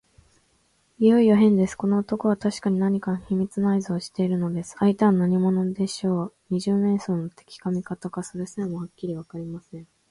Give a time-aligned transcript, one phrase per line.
[0.97, 1.75] いよいよへんです。
[1.75, 4.73] この男はたしかに何か秘密のあいずをしているのです。
[4.79, 6.33] 相手は何者でしょう。
[6.49, 9.87] 二十面相の敵か味方か、それさえもはっきりわかりません。